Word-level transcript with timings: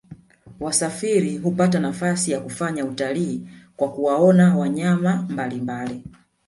wasafiri 0.59 1.37
hupata 1.37 1.79
nafasi 1.79 2.31
ya 2.31 2.39
kufanya 2.39 2.85
utalii 2.85 3.47
kwa 3.75 3.91
kuwaona 3.91 4.57
wanyama 4.57 5.27
mbalimbali 5.29 6.03